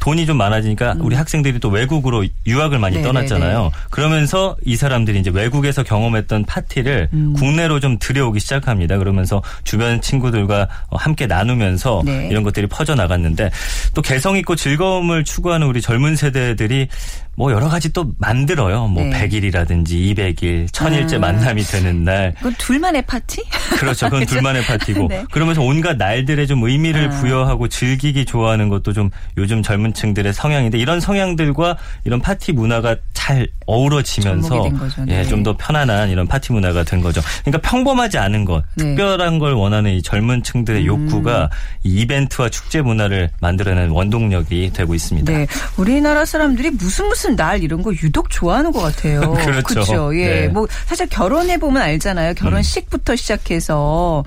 [0.00, 3.02] 돈이 좀 많아지니까 우리 학생들이 또 외국으로 유학을 많이 음.
[3.02, 3.62] 네, 떠났잖아요.
[3.62, 7.32] 네, 그러면서 이 사람들이 이제 외국에서 경험했던 파티를 음.
[7.34, 8.98] 국내로 좀 들여오기 시작합니다.
[8.98, 12.28] 그러면서 주변 친구들과 어, 함께 나누면서 네.
[12.30, 13.50] 이런 것들이 퍼져 나갔는데
[13.94, 16.88] 또 개성 있고 즐거움을 추구하는 우리 젊은 세대들이
[17.36, 18.88] 뭐 여러 가지 또 만들어요.
[18.88, 19.10] 뭐 네.
[19.10, 21.18] 100일이라든지 200일, 1000일째 아.
[21.18, 22.34] 만남이 되는 날.
[22.38, 23.42] 그건 둘만의 파티?
[23.78, 24.06] 그렇죠.
[24.08, 25.08] 그건 둘만의 파티고.
[25.08, 25.24] 네.
[25.30, 27.10] 그러면서 온갖 날들의 좀 의미를 아.
[27.20, 33.46] 부여하고 즐기기 좋아하는 것도 좀 요즘 젊은 층들의 성향인데 이런 성향들과 이런 파티 문화가 잘
[33.66, 35.04] 어우러지면서 거죠.
[35.04, 35.20] 네.
[35.20, 37.20] 예, 좀 더 편안한 이런 파티 문화가 된 거죠.
[37.44, 38.82] 그러니까 평범하지 않은 것, 네.
[38.82, 38.96] 음.
[38.96, 41.50] 특별한 걸 원하는 이 젊은 층들의 욕구가
[41.84, 45.30] 이 이벤트와 축제 문화를 만들어내는 원동력이 되고 있습니다.
[45.32, 45.46] 네,
[45.76, 49.20] 우리나라 사람들이 무슨 무슨 날 이런 거 유독 좋아하는 것 같아요.
[49.44, 49.62] 그렇죠.
[49.62, 50.16] 그렇죠.
[50.18, 50.46] 예, 네.
[50.46, 50.52] 음.
[50.52, 52.34] 뭐 사실 결혼해 보면 알잖아요.
[52.34, 54.24] 결혼식부터 시작해서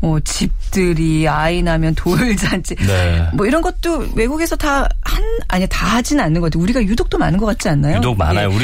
[0.00, 3.28] 뭐 집들이 아이 나면 돌잔치 네.
[3.32, 6.62] 뭐 이런 것도 외국에서 다 한 아니 다 하진 않는 것 같아요.
[6.62, 7.98] 우리가 유독 더 많은 것 같지 않나요?
[7.98, 8.50] 유독 많아요.
[8.50, 8.54] 예.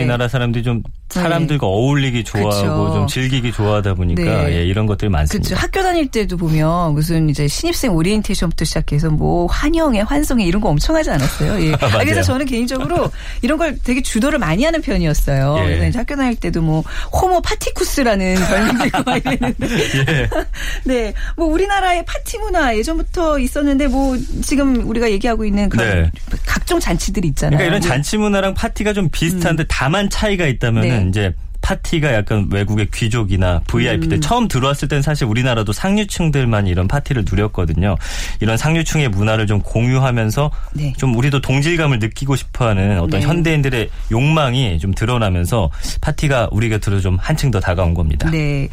[0.00, 2.94] 우리나라 사람들이 좀 사람들과 어울리기 좋아하고 그쵸.
[2.94, 4.56] 좀 즐기기 좋아하다 보니까 네.
[4.56, 5.48] 예, 이런 것들이 많습니다.
[5.48, 5.62] 그렇죠.
[5.62, 10.96] 학교 다닐 때도 보면 무슨 이제 신입생 오리엔테이션부터 시작해서 뭐 환영회, 환송회 이런 거 엄청
[10.96, 11.64] 하지 않았어요.
[11.64, 11.72] 예.
[11.80, 11.98] 아.
[11.98, 13.10] 그래서 저는 개인적으로
[13.42, 15.56] 이런 걸 되게 주도를 많이 하는 편이었어요.
[15.60, 15.62] 예.
[15.64, 19.68] 그래서 이제 학교 다닐 때도 뭐 호모 파티쿠스라는 별명도 있고 막 이랬는데.
[19.68, 20.28] 예.
[20.84, 21.14] 네.
[21.36, 26.10] 뭐 우리나라의 파티 문화 예전부터 있었는데 뭐 지금 우리가 얘기하고 있는 그런 네.
[26.46, 27.58] 각종 잔치들이 있잖아요.
[27.58, 30.97] 그러니까 이런 잔치 문화랑 파티가 좀 비슷한데 다만 차이가 있다면은 음.
[30.98, 31.08] 네.
[31.08, 31.34] 이제
[31.72, 34.20] 파티가 약간 외국의 귀족이나 VIP들 음.
[34.22, 37.94] 처음 들어왔을 때는 사실 우리나라도 상류층들만 이런 파티를 누렸거든요.
[38.40, 40.94] 이런 상류층의 문화를 좀 공유하면서 네.
[40.96, 43.26] 좀 우리도 동질감을 느끼고 싶어하는 어떤 네.
[43.26, 45.68] 현대인들의 욕망이 좀 드러나면서
[46.00, 48.30] 파티가 우리 곁으로 좀 한층 더 다가온 겁니다.
[48.30, 48.66] 네.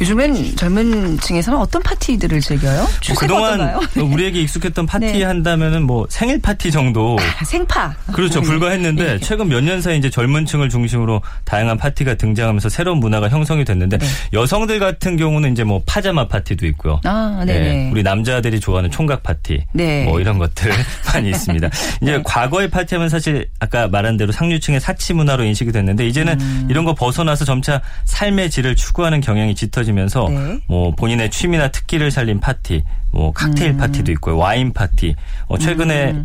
[0.00, 2.80] 요즘엔 젊은 층에서는 어떤 파티들을 즐겨요?
[2.80, 4.06] 뭐 그동안 어떤가요?
[4.10, 5.22] 우리에게 익숙했던 파티 네.
[5.22, 7.94] 한다면은 뭐 생일 파티 정도 생파.
[8.12, 8.40] 그렇죠.
[8.40, 9.18] 불과했는데 네.
[9.18, 13.64] 최근 몇 년 사이 이제 젊은 층을 중심으로 다양한 파티가 등장 하면서 새로운 문화가 형성이
[13.64, 14.06] 됐는데 네.
[14.32, 17.00] 여성들 같은 경우는 이제 뭐 파자마 파티도 있고요.
[17.04, 17.90] 아, 예, 네네.
[17.90, 20.04] 우리 남자들이 좋아하는 총각 파티, 네.
[20.04, 20.70] 뭐 이런 것들
[21.12, 21.68] 많이 있습니다.
[22.02, 22.22] 이제 네.
[22.24, 26.66] 과거의 파티하면 사실 아까 말한 대로 상류층의 사치 문화로 인식이 됐는데 이제는 음.
[26.70, 30.58] 이런 거 벗어나서 점차 삶의 질을 추구하는 경향이 짙어지면서 네.
[30.66, 33.76] 뭐 본인의 취미나 특기를 살린 파티, 뭐 칵테일 음.
[33.78, 35.14] 파티도 있고요, 와인 파티,
[35.46, 36.24] 어, 최근에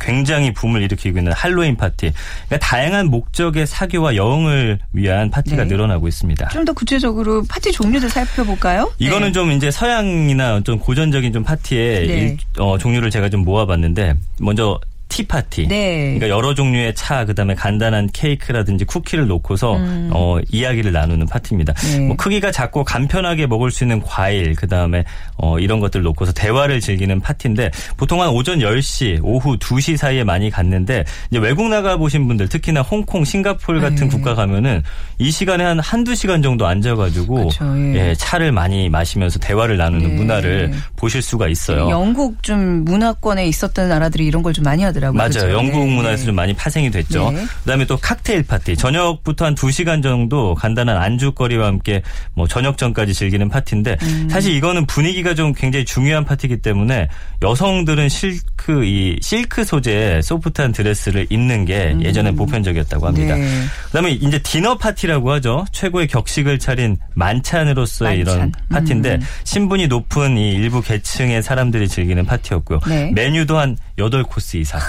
[0.00, 2.12] 굉장히 붐을 일으키고 있는 할로윈 파티.
[2.46, 5.68] 그러니까 다양한 목적의 사교와 여흥을 위한 파티가 네.
[5.68, 6.48] 늘어나고 있습니다.
[6.48, 8.92] 좀 더 구체적으로 파티 종류들 살펴볼까요?
[8.98, 9.32] 이거는 네.
[9.32, 12.14] 좀 이제 서양이나 좀 고전적인 좀 파티의 네.
[12.14, 14.78] 일- 어, 종류를 제가 좀 모아봤는데 먼저
[15.10, 15.66] 티파티.
[15.68, 16.14] 네.
[16.18, 19.76] 그러니까 여러 종류의 차, 그다음에 간단한 케이크라든지 쿠키를 놓고서
[20.12, 21.74] 어, 이야기를 나누는 파티입니다.
[21.76, 21.90] 음.
[21.90, 21.98] 네.
[22.06, 25.04] 뭐 크기가 작고 간편하게 먹을 수 있는 과일, 그다음에
[25.36, 30.48] 어, 이런 것들 놓고서 대화를 즐기는 파티인데 보통 한 오전 10시, 오후 2시 사이에 많이
[30.50, 34.16] 갔는데 이제 외국 나가 보신 분들 특히나 홍콩, 싱가포르 같은 네.
[34.16, 34.82] 국가 가면은
[35.18, 37.50] 이 시간에 한 한두 시간 정도 앉아 가지고
[37.94, 38.10] 예.
[38.10, 40.14] 예, 차를 많이 마시면서 대화를 나누는 네.
[40.14, 41.90] 문화를 보실 수가 있어요.
[41.90, 44.99] 영국 좀 문화권에 있었던 나라들이 이런 걸 좀 많이 하더라고요.
[45.00, 45.28] 맞아요.
[45.28, 45.52] 그죠?
[45.52, 46.26] 영국 네, 문화에서 네.
[46.26, 47.30] 좀 많이 파생이 됐죠.
[47.30, 47.44] 네.
[47.64, 48.76] 그다음에 또 칵테일 파티.
[48.76, 52.02] 저녁부터 한 2시간 정도 간단한 안주거리와 함께
[52.34, 54.28] 뭐 저녁 전까지 즐기는 파티인데 음.
[54.30, 57.08] 사실 이거는 분위기가 좀 굉장히 중요한 파티이기 때문에
[57.42, 63.34] 여성들은 실크 이 실크 소재의 소프트한 드레스를 입는 게 예전에 보편적이었다고 합니다.
[63.34, 63.40] 음.
[63.40, 63.64] 네.
[63.86, 65.64] 그다음에 이제 디너 파티라고 하죠.
[65.72, 68.36] 최고의 격식을 차린 만찬으로서의 만찬.
[68.36, 69.20] 이런 파티인데 음.
[69.44, 72.80] 신분이 높은 이 일부 계층의 사람들이 즐기는 파티였고요.
[72.88, 73.10] 네.
[73.14, 74.80] 메뉴도 한 8코스 이상.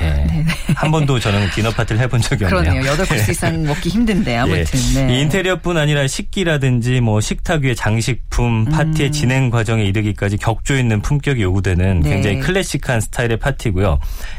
[0.00, 0.26] 예.
[0.74, 2.62] 한 번도 저는 디너 파티를 해본 적이 없네요.
[2.62, 2.86] 그러네요.
[2.90, 4.80] 여덟 코스 이상 먹기 힘든데 아무튼.
[4.96, 5.06] 예.
[5.06, 5.16] 네.
[5.18, 9.12] 이 인테리어뿐 아니라 식기라든지 뭐 식탁 위의 장식품, 파티의 음.
[9.12, 12.10] 진행 과정에 이르기까지 격조 있는 품격이 요구되는 네.
[12.10, 13.98] 굉장히 클래식한 스타일의 파티고요.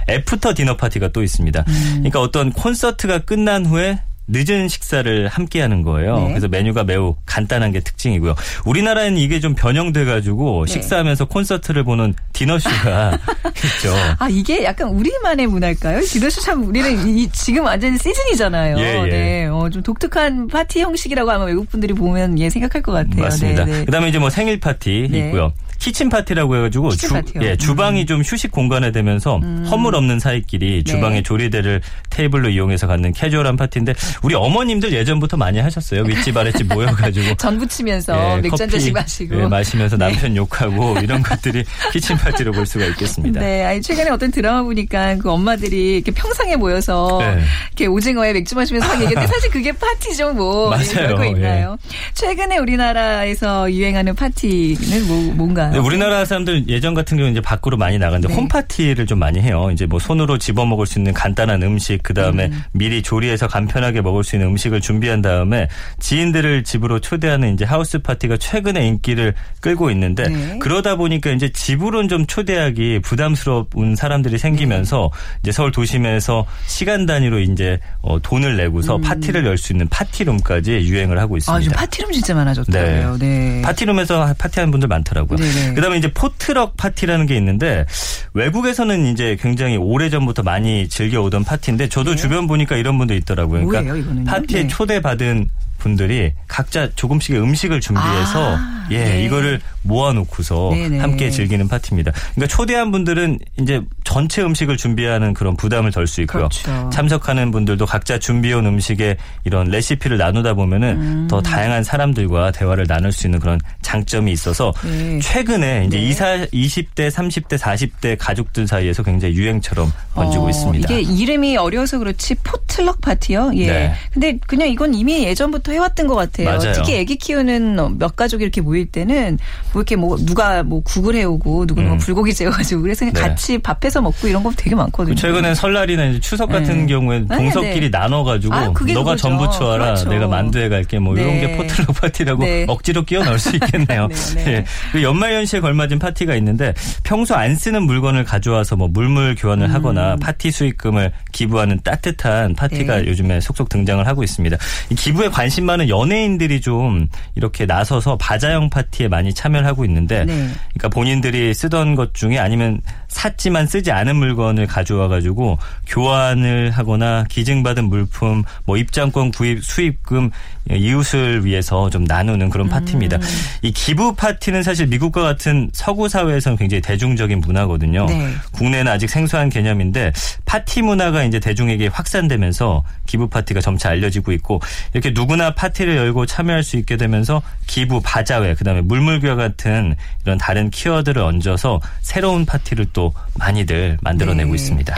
[0.09, 1.63] after dinner 파티가 또 있습니다.
[1.67, 1.89] 음.
[1.95, 3.99] 그러니까 어떤 콘서트가 끝난 후에
[4.31, 6.19] 늦은 식사를 함께 하는 거예요.
[6.19, 6.27] 네.
[6.29, 8.35] 그래서 메뉴가 매우 간단한 게 특징이고요.
[8.65, 10.73] 우리나라에는 이게 좀 변형돼 가지고 네.
[10.73, 13.17] 식사하면서 콘서트를 보는 디너쇼가
[13.77, 13.93] 있죠.
[14.19, 16.01] 아 이게 약간 우리만의 문화일까요?
[16.01, 18.77] 디너쇼 참 우리는 이, 지금 완전 시즌이잖아요.
[18.79, 19.09] 예, 예.
[19.09, 23.21] 네, 어, 좀 독특한 파티 형식이라고 아마 외국 분들이 보면 예 생각할 것 같아요.
[23.21, 23.65] 맞습니다.
[23.65, 23.85] 네, 네.
[23.85, 25.25] 그다음에 이제 뭐 생일 파티 네.
[25.25, 25.51] 있고요.
[25.81, 27.41] kitchen 파티라고 해가지고 kitchen 주, 파티요.
[27.41, 27.43] 음.
[27.43, 29.39] 예, 주방이 좀 휴식 공간이 되면서
[29.69, 30.91] 허물 없는 사이끼리 네.
[30.91, 36.03] 주방의 조리대를 테이블로 이용해서 갖는 캐주얼한 파티인데 우리 어머님들 예전부터 많이 하셨어요.
[36.03, 39.41] 윗집 아랫집 모여가지고 전 부 치면서 예, 맥주 한 잔씩 마시고.
[39.41, 43.39] 예, 마시면서 남편 욕하고 이런 것들이 키친 파티로 볼 수가 있겠습니다.
[43.39, 47.41] 네, 아니 최근에 어떤 드라마 보니까 그 엄마들이 이렇게 평상에 모여서 네.
[47.69, 50.69] 이렇게 오징어에 맥주 마시면서 막 얘기했는데 사실 그게 파티죠, 뭐.
[50.69, 50.83] 맞아요.
[50.91, 51.77] 예, 별거 있나요?
[52.13, 55.73] 최근에 우리나라에서 유행하는 파티는 뭐 뭔가 요?
[55.73, 58.33] 네, 우리나라 사람들 예전 같은 경우는 이제 밖으로 많이 나가는데 네.
[58.33, 59.69] 홈파티를 좀 많이 해요.
[59.71, 64.23] 이제 뭐 손으로 집어 먹을 수 있는 간단한 음식, 그 다음에 미리 조리해서 간편하게 먹을
[64.23, 65.67] 수 있는 음식을 준비한 다음에
[65.99, 70.59] 지인들을 집으로 초대하는 이제 하우스 파티가 최근에 인기를 끌고 있는데 네.
[70.59, 75.09] 그러다 보니까 이제 집으로는 좀 초대하기 부담스러운 사람들이 생기면서
[75.41, 81.19] 이제 서울 도심에서 시간 단위로 이제 어, 돈을 내고서 파티를 열 수 있는 파티룸까지 유행을
[81.19, 81.69] 하고 있습니다.
[81.69, 81.73] 음.
[81.75, 83.17] 아, 파티룸 진짜 많아졌더라고요.
[83.19, 83.61] 네.
[83.63, 85.37] 파티룸에서 파티하는 분들 많더라고요.
[85.37, 85.60] 네네.
[85.75, 87.85] 그다음에 이제 potluck 파티라는 게 있는데
[88.33, 93.65] 외국에서는 이제 굉장히 오래 전부터 많이 즐겨 오던 파티인데 저도 주변 보니까 이런 분들 있더라고요.
[93.65, 94.01] 그러니까 네.
[94.01, 94.25] 뭐예요?
[94.25, 94.67] 파티에 네.
[94.67, 95.49] 초대받은
[95.81, 99.23] 분들이 각자 조금씩의 음식을 준비해서 아, 예 네.
[99.23, 100.99] 이거를 모아놓고서 네네.
[100.99, 102.11] 함께 즐기는 파티입니다.
[102.11, 106.49] 그러니까 초대한 분들은 이제 전체 음식을 준비하는 그런 부담을 덜 수 있고요.
[106.49, 106.89] 그렇죠.
[106.91, 111.27] 참석하는 분들도 각자 준비해온 음식의 이런 레시피를 나누다 보면은 음.
[111.27, 115.19] 더 다양한 사람들과 대화를 나눌 수 있는 그런 장점이 있어서 네.
[115.19, 116.03] 최근에 이제 네.
[116.03, 120.93] 이사 20대, 30대, 40대 가족들 사이에서 굉장히 유행처럼 번지고 어, 있습니다.
[120.93, 123.51] 이게 이름이 어려서 그렇지 포틀럭 파티요.
[123.55, 123.65] 예.
[123.67, 123.93] 네.
[124.13, 126.49] 근데 그냥 이건 이미 예전부터 해왔던 것 같아요.
[126.49, 126.73] 맞아요.
[126.73, 129.37] 특히 아기 키우는 몇 가족이 이렇게 모일 때는
[129.73, 131.99] 뭐 이렇게 뭐 누가 뭐 국을 해오고 누구는 뭐 음.
[131.99, 133.11] 불고기 재워가지고 그래서 네.
[133.11, 135.15] 같이 밥해서 먹고 이런 거 되게 많거든요.
[135.15, 136.85] 최근엔 설날이나 추석 같은 네.
[136.87, 137.97] 경우에 네, 동석끼리 네.
[137.97, 139.15] 나눠가지고 아, 너가.
[139.15, 140.09] 전부 쳐와라 그렇죠.
[140.09, 141.41] 내가 만두에 갈게 뭐 이런 네.
[141.41, 142.65] 게 포틀럭 파티라고 네.
[142.67, 144.07] 억지로 끼워 넣을 수 있겠네요.
[144.35, 144.51] 네, 네.
[144.51, 144.65] 예.
[144.91, 149.73] 그리고 연말연시에 걸맞은 파티가 있는데 평소 안 쓰는 물건을 가져와서 뭐 물물 교환을 음.
[149.73, 153.07] 하거나 파티 수익금을 기부하는 따뜻한 파티가 네.
[153.07, 154.57] 요즘에 속속 등장을 하고 있습니다.
[154.89, 160.33] 이 기부에 관심 많은 연예인들이 좀 이렇게 나서서 바자형 파티에 많이 참여를 하고 있는데 네.
[160.73, 167.85] 그러니까 본인들이 쓰던 것 중에 아니면 샀지만 쓰지 않은 물건을 가져와 가지고 교환을 하거나 기증받은
[167.85, 170.31] 물품, 뭐 입장권 구입 수입금
[170.69, 173.17] 이웃을 위해서 좀 나누는 그런 파티입니다.
[173.17, 173.21] 음.
[173.63, 178.05] 이 기부 파티는 사실 미국과 같은 서구 사회에서는 굉장히 대중적인 문화거든요.
[178.05, 178.29] 네.
[178.53, 180.13] 국내는 아직 생소한 개념인데
[180.45, 184.61] 파티 문화가 이제 대중에게 확산되면서 기부 파티가 점차 알려지고 있고
[184.93, 190.69] 이렇게 누구나 파티를 열고 참여할 수 있게 되면서 기부, 바자회, 그다음에 물물교와 같은 이런 다른
[190.69, 193.00] 키워드를 얹어서 새로운 파티를 또
[193.35, 194.55] 많이들 만들어내고 네.
[194.55, 194.95] 있습니다.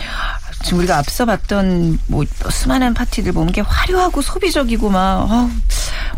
[0.64, 5.50] 지금 우리가 앞서 봤던 뭐 수많은 파티들 보면 게 화려하고 소비적이고 막 어우,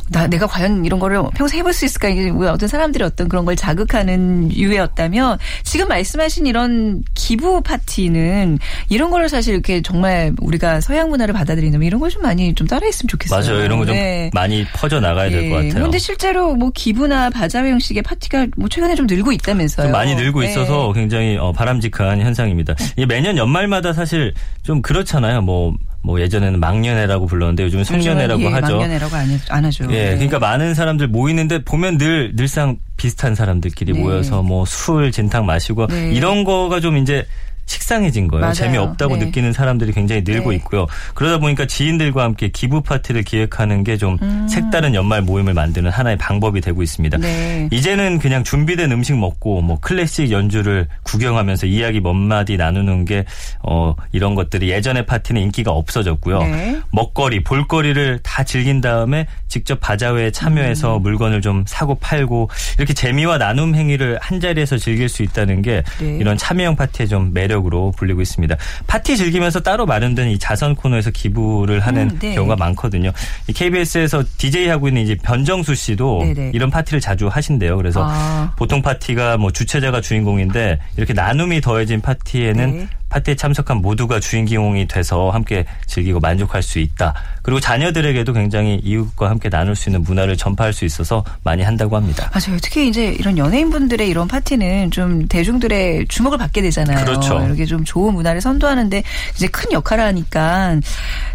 [0.10, 3.44] 나 내가 과연 이런 거를 평소 해볼 수 있을까 이게 뭐 어떤 사람들이 어떤 그런
[3.44, 11.10] 걸 자극하는 유해였다면 지금 말씀하신 이런 기부 파티는 이런 거를 사실 이렇게 정말 우리가 서양
[11.10, 13.42] 문화를 받아들인다면 이런 걸 좀 많이 좀 따라했으면 좋겠어요.
[13.56, 13.66] 맞아요.
[13.66, 14.30] 이런 거좀 네.
[14.32, 15.74] 많이 퍼져 나가야 될것 같아요.
[15.74, 19.88] 그런데 실제로 뭐 기부나 바자회 형식의 파티가 뭐 최근에 좀 늘고 있다면서요.
[19.88, 20.52] 좀 많이 늘고 네.
[20.52, 22.76] 있어서 굉장히 어, 바람직한 현상입니다.
[23.10, 25.42] 매년 연말마다 사실 좀 그렇잖아요.
[25.42, 28.74] 뭐, 뭐 예전에는 막년회라고 불렀는데 요즘은 송년회라고 예, 하죠.
[28.78, 29.86] 막년회라고 안, 해- 안 하죠.
[29.92, 30.14] 예, 네.
[30.16, 34.00] 그러니까 많은 사람들 모이는데 보면 늘 늘상 비슷한 사람들끼리 네.
[34.00, 36.12] 모여서 뭐 술 진탕 마시고 네.
[36.14, 37.26] 이런 거가 좀 이제
[37.66, 38.42] 식상해진 거예요.
[38.42, 38.54] 맞아요.
[38.54, 39.26] 재미없다고 네.
[39.26, 40.58] 느끼는 사람들이 굉장히 늘고 네.
[40.58, 40.86] 있고요.
[41.14, 44.48] 그러다 보니까 지인들과 함께 기부 파티를 기획하는 게좀 음.
[44.48, 47.18] 색다른 연말 모임을 만드는 하나의 방법이 되고 있습니다.
[47.18, 47.68] 네.
[47.72, 53.26] 이제는 그냥 준비된 음식 먹고 뭐 클래식 연주를 구경하면서 이야기 몇 마디 나누는 게
[53.64, 56.44] 어, 이런 것들이 예전의 파티는 인기가 없어졌고요.
[56.44, 56.80] 네.
[56.92, 63.74] 먹거리, 볼거리를 다 즐긴 다음에 직접 바자회에 참여해서 물건을 좀 사고 팔고 이렇게 재미와 나눔
[63.74, 66.18] 행위를 한 자리에서 즐길 수 있다는 게 네.
[66.20, 68.56] 이런 참여형 파티의 좀 매력 으로 불리고 있습니다.
[68.88, 72.36] 파티 즐기면서 따로 마련된 이 자선 코너에서 기부를 하는 음, 네.
[72.36, 73.12] 경우가 많거든요.
[73.48, 76.52] 이 KBS에서 DJ 하고 있는 이제 변정수 씨도 네네.
[76.54, 77.78] 이런 파티를 자주 하신대요.
[77.78, 78.54] 그래서 아.
[78.58, 82.88] 보통 파티가 뭐 주최자가 주인공인데 이렇게 나눔이 더해진 파티에는 네.
[83.16, 87.14] 파티에 참석한 모두가 주인공이 돼서 함께 즐기고 만족할 수 있다.
[87.44, 92.30] 그리고 자녀들에게도 굉장히 이웃과 함께 나눌 수 있는 문화를 전파할 수 있어서 많이 한다고 합니다.
[92.34, 92.60] 맞아요.
[92.62, 97.06] 특히 이제 이런 연예인분들의 이런 파티는 좀 대중들의 주목을 받게 되잖아요.
[97.06, 97.42] 그렇죠.
[97.46, 99.04] 이렇게 좀 좋은 문화를 선도하는데
[99.36, 100.82] 이제 큰 역할을 하니까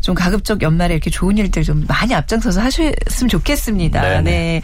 [0.03, 4.03] 좀 가급적 연말에 이렇게 좋은 일들 좀 많이 앞장서서 하셨으면 좋겠습니다.
[4.03, 4.23] 네네.
[4.23, 4.63] 네.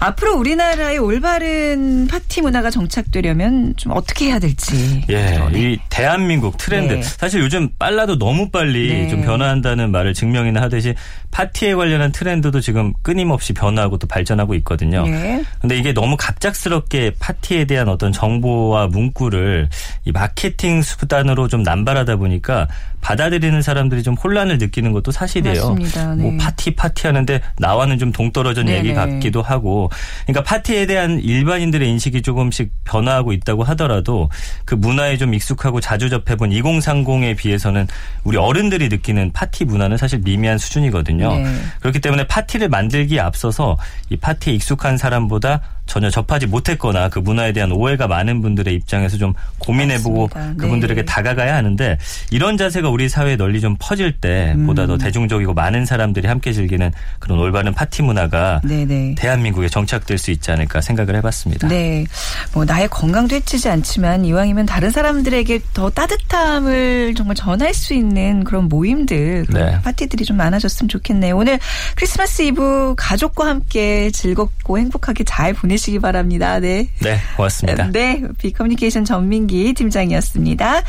[0.00, 5.02] 앞으로 우리나라의 올바른 파티 문화가 정착되려면 좀 어떻게 해야 될지.
[5.08, 5.50] 예, 네.
[5.54, 6.94] 이 대한민국 트렌드.
[6.94, 7.02] 네.
[7.02, 9.08] 사실 요즘 빨라도 너무 빨리 네.
[9.08, 10.94] 좀 변화한다는 말을 증명이나 하듯이
[11.30, 15.06] 파티에 관련한 트렌드도 지금 끊임없이 변화하고 또 발전하고 있거든요.
[15.06, 15.42] 네.
[15.60, 19.68] 근데 이게 너무 갑작스럽게 파티에 대한 어떤 정보와 문구를
[20.04, 22.68] 이 마케팅 수단으로 좀 남발하다 보니까
[23.00, 25.70] 받아들이는 사람들이 좀 혼란을 느끼는 것도 사실이에요.
[25.70, 26.14] 맞습니다.
[26.16, 26.22] 네.
[26.22, 28.78] 뭐 파티 파티 하는데 나와는 좀 동떨어진 네네.
[28.78, 29.88] 얘기 같기도 하고
[30.26, 34.28] 그러니까 파티에 대한 일반인들의 인식이 조금씩 변화하고 있다고 하더라도
[34.64, 37.86] 그 문화에 좀 익숙하고 자주 접해 본 아이폰 2030에 비해서는
[38.24, 41.34] 우리 어른들이 느끼는 파티 문화는 사실 미미한 수준이거든요.
[41.34, 41.54] 네.
[41.80, 43.76] 그렇기 때문에 파티를 만들기에 앞서서
[44.10, 49.32] 이 파티에 익숙한 사람보다 전혀 접하지 못했거나 그 문화에 대한 오해가 많은 분들의 입장에서 좀
[49.58, 50.62] 고민해보고 맞습니다.
[50.62, 51.04] 그분들에게 네.
[51.06, 51.98] 다가가야 하는데
[52.30, 54.88] 이런 자세가 우리 사회에 널리 좀 퍼질 때 보다 음.
[54.88, 59.14] 더 대중적이고 많은 사람들이 함께 즐기는 그런 올바른 파티 문화가 네네.
[59.16, 61.68] 대한민국에 정착될 수 있지 않을까 생각을 해봤습니다.
[61.68, 62.04] 네.
[62.52, 65.88] 뭐 나의 건강도 해치지 않지만 이왕이면 다른 사람들에게 더
[66.28, 69.80] 따뜻함을 정말 전할 수 있는 그런 모임들, 그런 네.
[69.82, 71.36] 파티들이 좀 많아졌으면 좋겠네요.
[71.36, 71.58] 오늘
[71.96, 76.60] 크리스마스 이브 가족과 함께 즐겁고 행복하게 잘 보내시기 바랍니다.
[76.60, 76.88] 네.
[77.00, 77.90] 네, 고맙습니다.
[77.90, 78.22] 네.
[78.38, 80.82] 비커뮤니케이션 전민기 팀장이었습니다.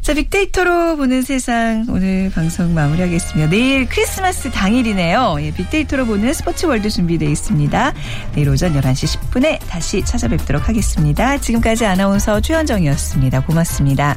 [0.00, 3.50] 자, 빅데이터로 보는 세상 오늘 방송 마무리하겠습니다.
[3.50, 5.36] 내일 크리스마스 당일이네요.
[5.40, 7.92] 예, 빅데이터로 보는 스포츠 월드 준비되어 있습니다.
[8.34, 11.36] 내일 오전 11시 10분에 다시 찾아뵙도록 하겠습니다.
[11.36, 13.40] 지금까지 아나운서 최현정이었습니다.
[13.42, 14.16] 고맙습니다.